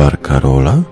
Bar 0.00 0.16
Karola? 0.16 0.82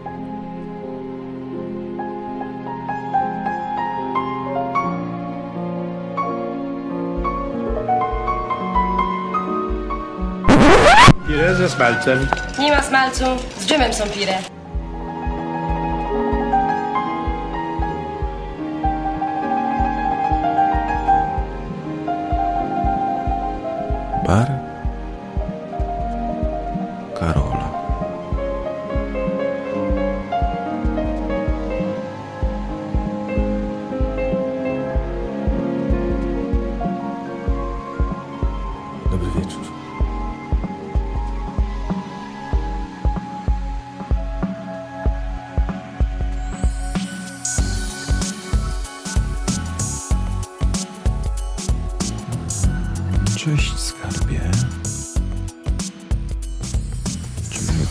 Pire 11.27 11.55
ze 11.55 11.69
smalcem. 11.69 12.29
Nie 12.59 12.71
ma 12.73 12.83
smalcu, 12.83 13.25
z 13.61 13.67
dżemem 13.67 13.93
są 13.93 14.05
pire. 14.05 14.39
Bar 24.27 24.58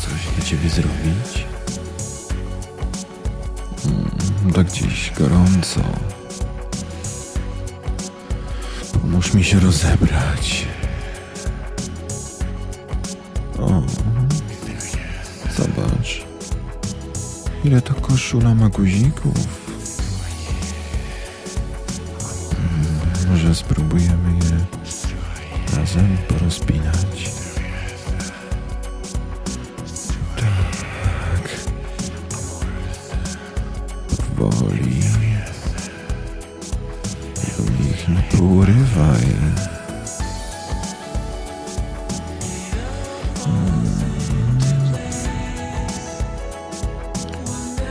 coś 0.09 0.35
dla 0.35 0.45
ciebie 0.45 0.69
zrobić? 0.69 1.45
Tak 4.55 4.67
gdzieś 4.67 5.11
gorąco. 5.17 5.81
Pomóż 9.01 9.33
mi 9.33 9.43
się 9.43 9.59
rozebrać. 9.59 10.67
O, 13.59 13.81
zobacz. 15.57 16.25
Ile 17.63 17.81
to 17.81 17.93
koszula 17.93 18.55
ma 18.55 18.69
guzików? 18.69 19.35
Mm, 22.55 23.31
Może 23.31 23.55
spróbujemy 23.55 24.33
je 24.35 24.65
razem 25.77 26.17
porozpinać. 26.27 27.31
Powoli. 34.49 34.99
Ich 37.91 38.07
nie 38.07 38.23
pourywaj. 38.37 39.25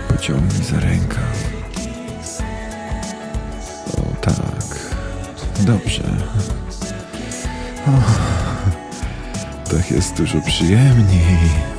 Pociągnij 0.08 0.64
za 0.64 0.80
rękę. 0.80 1.18
O 3.96 4.16
tak. 4.20 4.94
Dobrze. 5.60 6.02
Tak 9.70 9.90
jest 9.90 10.16
dużo 10.16 10.40
przyjemniej. 10.40 11.75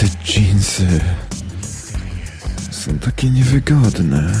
Te 0.00 0.06
dżinsy 0.24 1.00
są 2.70 2.98
takie 2.98 3.30
niewygodne. 3.30 4.32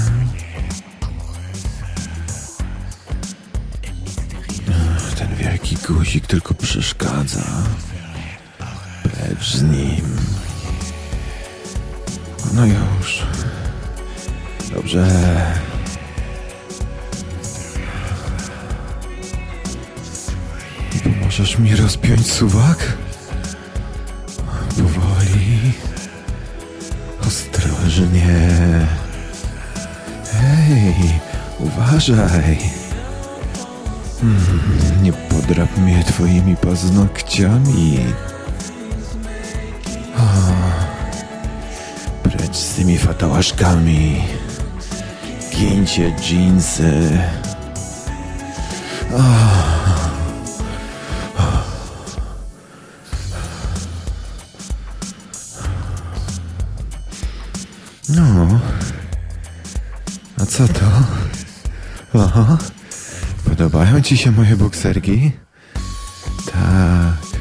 Ten 5.18 5.34
wielki 5.36 5.76
guzik 5.76 6.26
tylko 6.26 6.54
przeszkadza. 6.54 7.42
Precz 9.02 9.54
z 9.56 9.62
nim. 9.62 10.16
No 12.54 12.66
już. 12.66 13.22
Dobrze. 14.74 15.06
Pomożesz 21.04 21.58
mi 21.58 21.76
rozpiąć 21.76 22.32
suwak? 22.32 22.96
Powoli. 24.68 25.19
Ostrożnie. 27.26 28.48
Hej, 30.32 31.20
uważaj. 31.58 32.58
Hmm, 34.20 35.02
nie 35.02 35.12
podrap 35.12 35.78
mnie 35.78 36.04
twoimi 36.04 36.56
paznokciami. 36.56 37.98
Precz 42.22 42.56
z 42.56 42.74
tymi 42.74 42.98
fatałaszkami. 42.98 44.22
Gięcie 45.56 46.12
dżinsy. 46.20 47.18
A 60.38 60.46
co 60.46 60.68
to? 60.68 60.86
Oho. 62.14 62.58
Podobają 63.44 64.00
ci 64.00 64.16
się 64.16 64.30
moje 64.30 64.56
bokserki? 64.56 65.32
Tak. 66.46 67.40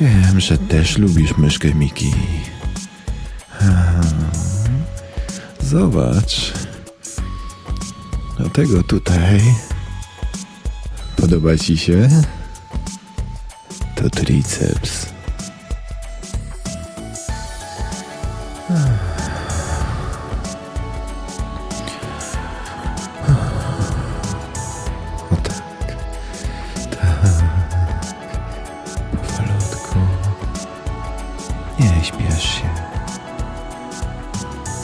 Wiem, 0.00 0.40
że 0.40 0.58
też 0.58 0.98
lubisz 0.98 1.36
myszkę 1.38 1.74
Miki. 1.74 2.14
Zobacz. 5.60 6.52
A 8.46 8.48
tego 8.48 8.82
tutaj. 8.82 9.40
Podoba 11.16 11.56
ci 11.56 11.78
się? 11.78 12.08
To 13.96 14.10
triceps. 14.10 15.11
Nie 31.82 32.04
śpiesz 32.04 32.42
się. 32.42 32.68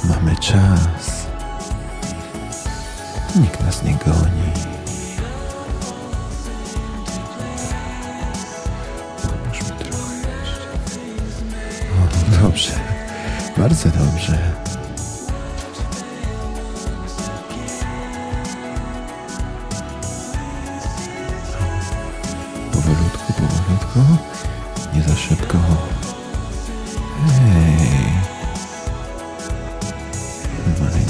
Mamy 0.04 0.36
czas. 0.36 1.26
Nikt 3.36 3.64
nas 3.64 3.82
nie 3.82 3.92
goni. 3.92 4.52
Trochę 9.22 9.48
jeszcze. 9.48 9.74
Dobrze. 12.42 12.72
Bardzo 13.56 13.88
dobrze. 13.88 14.67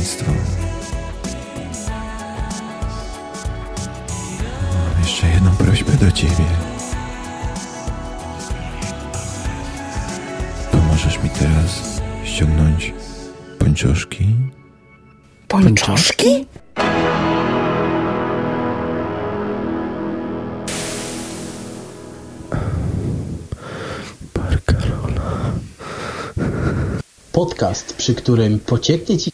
Maleństwo. 0.08 0.32
Mam 4.94 5.02
jeszcze 5.02 5.26
jedną 5.26 5.56
prośbę 5.56 5.92
do 5.92 6.12
ciebie. 6.12 6.44
Pomożesz 10.72 11.22
mi 11.22 11.30
teraz 11.30 12.00
ściągnąć 12.24 12.94
pończoszki? 13.58 14.34
Pończoszki? 15.48 16.46
Podcast, 27.32 27.94
przy 27.96 28.14
którym 28.14 28.58
pocieknie 28.58 29.18
ci 29.18 29.32